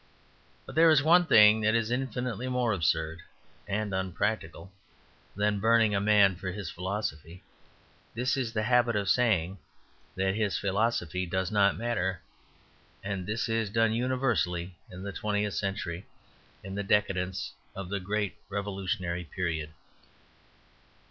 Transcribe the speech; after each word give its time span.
But 0.65 0.73
there 0.73 0.89
is 0.89 1.03
one 1.03 1.27
thing 1.27 1.61
that 1.61 1.75
is 1.75 1.91
infinitely 1.91 2.47
more 2.47 2.73
absurd 2.73 3.19
and 3.67 3.93
unpractical 3.93 4.71
than 5.35 5.59
burning 5.59 5.93
a 5.93 6.01
man 6.01 6.35
for 6.37 6.49
his 6.51 6.71
philosophy. 6.71 7.43
This 8.15 8.35
is 8.35 8.51
the 8.51 8.63
habit 8.63 8.95
of 8.95 9.07
saying 9.11 9.59
that 10.15 10.33
his 10.33 10.57
philosophy 10.57 11.27
does 11.27 11.51
not 11.51 11.77
matter, 11.77 12.19
and 13.03 13.27
this 13.27 13.47
is 13.47 13.69
done 13.69 13.93
universally 13.93 14.75
in 14.89 15.03
the 15.03 15.11
twentieth 15.13 15.53
century, 15.53 16.07
in 16.63 16.73
the 16.73 16.81
decadence 16.81 17.53
of 17.75 17.89
the 17.89 17.99
great 17.99 18.35
revolutionary 18.49 19.25
period. 19.25 19.69